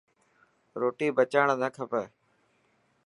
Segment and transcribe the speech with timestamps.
[0.79, 2.03] روٽي بچائڻ نه کپي.